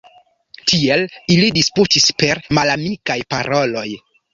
[0.71, 1.03] Tiel
[1.35, 3.91] ili disputis per malamikaj paroloj.